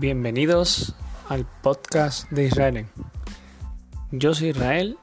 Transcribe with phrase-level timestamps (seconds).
[0.00, 0.94] Bienvenidos
[1.28, 2.86] al podcast de Israel.
[4.12, 4.96] Yo soy Israel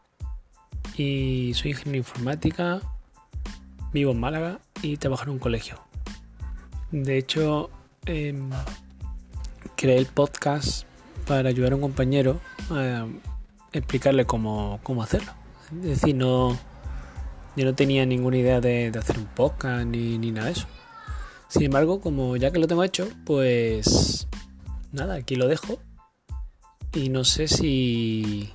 [0.96, 2.80] y soy ingeniero informática,
[3.92, 5.82] vivo en Málaga y trabajo en un colegio.
[6.92, 7.70] De hecho,
[8.06, 8.50] em,
[9.76, 10.86] creé el podcast
[11.28, 12.40] para ayudar a un compañero
[12.72, 13.06] a
[13.74, 15.34] explicarle cómo, hacerlo.
[15.74, 16.58] Es decir, no,
[17.58, 20.68] yo no tenía ninguna idea de, hacer un podcast ni, ni nada de eso.
[21.50, 24.25] Sin embargo, como ya que lo tengo hecho, pues
[24.96, 25.80] nada, aquí lo dejo.
[26.94, 28.52] Y no sé si,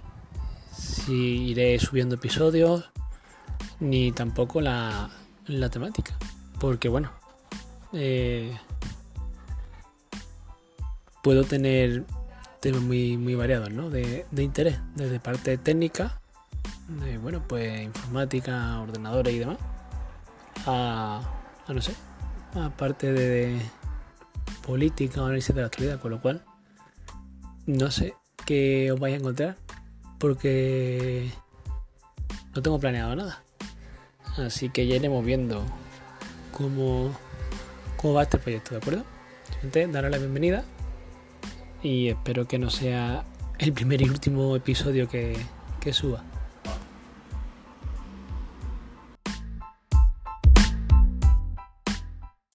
[0.72, 2.90] si iré subiendo episodios
[3.80, 5.10] ni tampoco la,
[5.46, 6.16] la temática.
[6.58, 7.12] Porque bueno,
[7.92, 8.56] eh,
[11.22, 12.04] puedo tener
[12.60, 13.90] temas muy, muy variados ¿no?
[13.90, 16.20] de, de interés, desde parte técnica,
[16.88, 19.58] de bueno, pues informática, ordenadores y demás,
[20.66, 21.22] a,
[21.66, 21.94] a no sé,
[22.54, 23.60] a parte de
[24.66, 26.42] política o análisis de la actualidad, con lo cual
[27.66, 28.14] no sé
[28.46, 29.56] qué os vais a encontrar
[30.18, 31.30] porque
[32.54, 33.42] no tengo planeado nada.
[34.36, 35.64] Así que ya iremos viendo
[36.52, 37.14] cómo,
[38.14, 39.04] va este proyecto, ¿de acuerdo?
[39.60, 40.64] Gente, daros la bienvenida
[41.82, 43.24] y espero que no sea
[43.58, 45.36] el primer y último episodio que,
[45.80, 46.22] que suba.